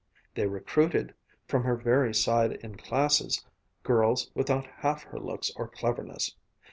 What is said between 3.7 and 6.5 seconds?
girls without half her looks or cleverness.